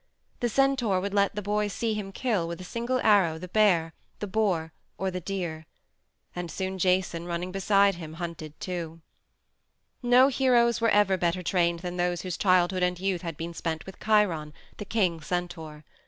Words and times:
The 0.39 0.49
centaur 0.49 0.99
would 0.99 1.13
let 1.13 1.35
the 1.35 1.43
boy 1.43 1.67
see 1.67 1.93
him 1.93 2.11
kill 2.11 2.47
with 2.47 2.59
a 2.59 2.63
single 2.63 2.99
arrow 3.01 3.37
the 3.37 3.47
bear, 3.47 3.93
the 4.17 4.25
boar, 4.25 4.73
or 4.97 5.11
the 5.11 5.21
deer. 5.21 5.67
And 6.35 6.49
soon 6.49 6.79
Jason, 6.79 7.27
running 7.27 7.51
beside 7.51 7.93
him, 8.01 8.13
hunted 8.15 8.59
too. 8.59 9.01
No 10.01 10.29
heroes 10.29 10.81
were 10.81 10.89
ever 10.89 11.17
better 11.17 11.43
trained 11.43 11.81
than 11.81 11.97
those 11.97 12.21
whose 12.23 12.35
childhood 12.35 12.81
and 12.81 12.99
youth 12.99 13.21
had 13.21 13.37
been 13.37 13.53
spent 13.53 13.85
with 13.85 13.99
Chiron 13.99 14.53
the 14.77 14.85
king 14.85 15.21
centaur. 15.21 15.85